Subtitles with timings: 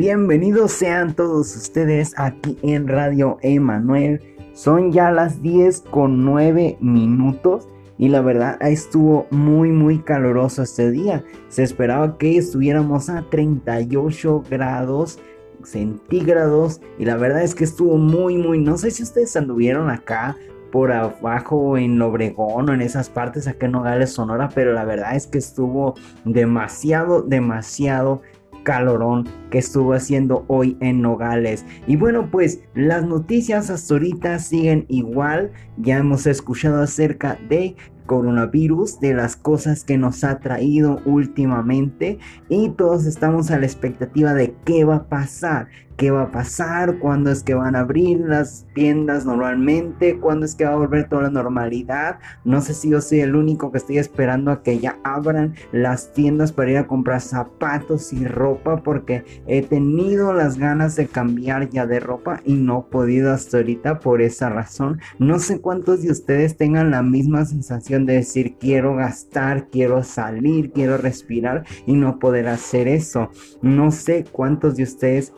[0.00, 4.18] Bienvenidos sean todos ustedes aquí en Radio Emanuel.
[4.54, 7.68] Son ya las 10 con 9 minutos
[7.98, 11.22] y la verdad estuvo muy muy caluroso este día.
[11.48, 15.18] Se esperaba que estuviéramos a 38 grados
[15.64, 20.34] centígrados y la verdad es que estuvo muy muy no sé si ustedes anduvieron acá
[20.72, 25.14] por abajo en Obregón o en esas partes acá en Nogales Sonora pero la verdad
[25.14, 28.22] es que estuvo demasiado demasiado
[28.62, 31.64] calorón que estuvo haciendo hoy en Nogales.
[31.86, 35.52] Y bueno, pues las noticias hasta ahorita siguen igual.
[35.76, 42.70] Ya hemos escuchado acerca de coronavirus, de las cosas que nos ha traído últimamente y
[42.70, 45.68] todos estamos a la expectativa de qué va a pasar
[46.00, 50.54] qué va a pasar, cuándo es que van a abrir las tiendas normalmente, cuándo es
[50.54, 52.20] que va a volver toda la normalidad.
[52.42, 56.14] No sé si yo soy el único que estoy esperando a que ya abran las
[56.14, 61.68] tiendas para ir a comprar zapatos y ropa porque he tenido las ganas de cambiar
[61.68, 65.00] ya de ropa y no he podido hasta ahorita por esa razón.
[65.18, 70.72] No sé cuántos de ustedes tengan la misma sensación de decir quiero gastar, quiero salir,
[70.72, 73.28] quiero respirar y no poder hacer eso.
[73.60, 75.34] No sé cuántos de ustedes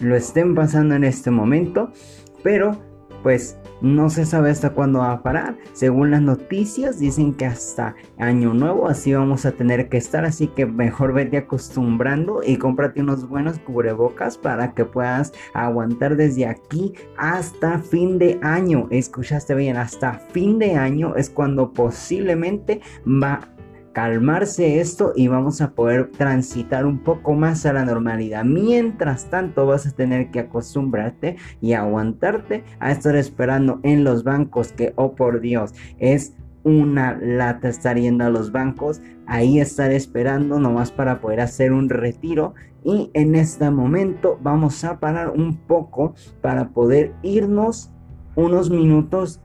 [0.00, 1.92] lo estén pasando en este momento,
[2.42, 2.78] pero
[3.22, 5.56] pues no se sabe hasta cuándo va a parar.
[5.72, 10.48] Según las noticias dicen que hasta año nuevo así vamos a tener que estar, así
[10.48, 16.94] que mejor vete acostumbrando y cómprate unos buenos cubrebocas para que puedas aguantar desde aquí
[17.16, 18.88] hasta fin de año.
[18.90, 23.40] Escuchaste bien, hasta fin de año es cuando posiblemente va
[23.98, 28.44] calmarse esto y vamos a poder transitar un poco más a la normalidad.
[28.44, 34.70] Mientras tanto vas a tener que acostumbrarte y aguantarte a estar esperando en los bancos
[34.70, 40.60] que, oh por Dios, es una lata estar yendo a los bancos, ahí estar esperando
[40.60, 46.14] nomás para poder hacer un retiro y en este momento vamos a parar un poco
[46.40, 47.90] para poder irnos
[48.36, 49.40] unos minutos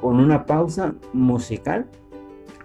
[0.00, 1.88] con una pausa musical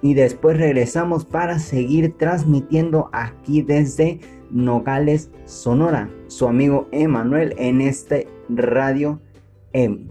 [0.03, 4.19] y después regresamos para seguir transmitiendo aquí desde
[4.52, 6.09] Nogales, Sonora.
[6.28, 9.22] Su amigo Emanuel en este Radio
[9.72, 10.08] M.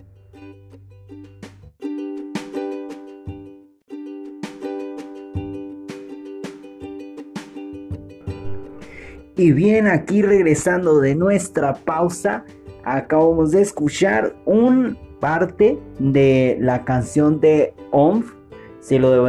[9.36, 12.44] Y bien, aquí regresando de nuestra pausa,
[12.84, 18.32] acabamos de escuchar un parte de la canción de OMF,
[18.80, 19.28] si lo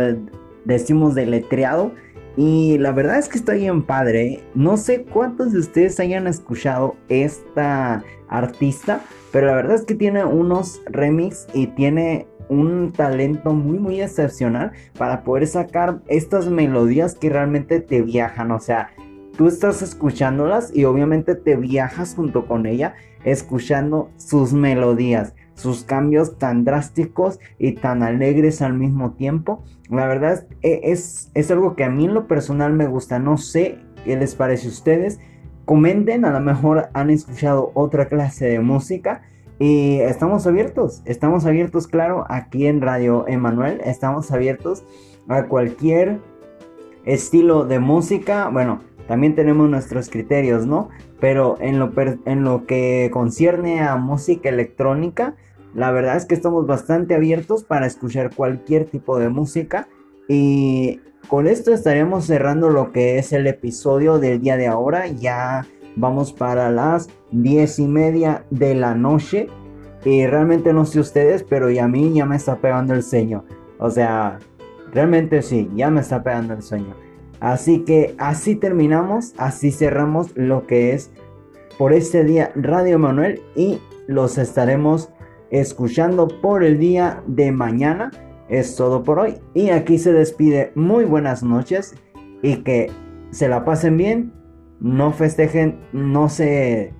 [0.65, 1.91] decimos deletreado.
[2.35, 4.43] Y la verdad es que está bien padre.
[4.55, 9.01] No sé cuántos de ustedes hayan escuchado esta artista,
[9.31, 14.71] pero la verdad es que tiene unos remix y tiene un talento muy muy excepcional
[14.97, 18.51] para poder sacar estas melodías que realmente te viajan.
[18.51, 18.89] O sea,
[19.37, 26.37] tú estás escuchándolas y obviamente te viajas junto con ella escuchando sus melodías sus cambios
[26.37, 29.63] tan drásticos y tan alegres al mismo tiempo.
[29.89, 33.19] La verdad e, es, es, algo que a mí en lo personal me gusta.
[33.19, 35.19] No sé qué les parece a ustedes.
[35.65, 39.21] Comenten, a lo mejor han escuchado otra clase de música.
[39.59, 43.81] Y estamos abiertos, estamos abiertos, claro, aquí en Radio Emanuel.
[43.85, 44.83] Estamos abiertos
[45.27, 46.19] a cualquier
[47.05, 48.49] estilo de música.
[48.49, 50.89] Bueno, también tenemos nuestros criterios, ¿no?
[51.19, 51.91] Pero en lo,
[52.25, 55.35] en lo que concierne a música electrónica,
[55.73, 59.87] la verdad es que estamos bastante abiertos para escuchar cualquier tipo de música.
[60.27, 65.07] Y con esto estaremos cerrando lo que es el episodio del día de ahora.
[65.07, 65.65] Ya
[65.95, 69.47] vamos para las diez y media de la noche.
[70.05, 73.45] Y realmente no sé ustedes, pero y a mí ya me está pegando el sueño.
[73.79, 74.37] O sea,
[74.93, 76.93] realmente sí, ya me está pegando el sueño.
[77.43, 81.11] Así que así terminamos, así cerramos lo que es
[81.77, 85.09] por este día Radio Manuel y los estaremos
[85.51, 88.11] escuchando por el día de mañana.
[88.47, 91.95] Es todo por hoy y aquí se despide muy buenas noches
[92.41, 92.89] y que
[93.31, 94.31] se la pasen bien,
[94.79, 96.93] no festejen, no se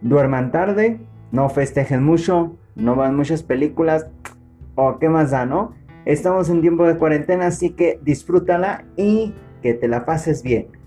[0.00, 1.00] duerman tarde,
[1.32, 4.06] no festejen mucho, no van muchas películas
[4.74, 5.74] o qué más da, ¿no?
[6.08, 10.77] Estamos en tiempo de cuarentena, así que disfrútala y que te la pases bien.